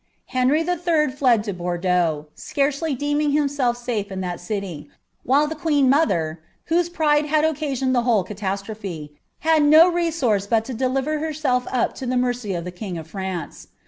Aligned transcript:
Henry 0.33 0.61
IH. 0.61 1.11
fied 1.11 1.43
to 1.43 1.53
BonnlAiu, 1.53 2.25
wairccly 2.55 2.97
deeming 2.97 3.33
himself 3.33 3.77
safe 3.77 4.11
in 4.11 4.19
that 4.21 4.39
city; 4.39 4.89
while 5.21 5.45
the 5.45 5.53
queen 5.53 5.91
mother, 5.91 6.41
whose 6.73 6.89
pride 6.89 7.25
had 7.27 7.45
occasioned 7.45 7.93
the 7.93 8.01
whole 8.01 8.23
catastrophe, 8.23 9.13
had 9.41 9.61
no 9.61 9.91
RMMrce 9.91 10.49
but 10.49 10.67
lo 10.67 10.75
deliver 10.75 11.19
herself 11.19 11.67
up 11.71 11.93
to 11.93 12.07
the 12.07 12.17
mercy 12.17 12.55
of 12.55 12.63
the 12.63 12.71
king 12.71 12.97
of 12.97 13.05
France. 13.05 13.67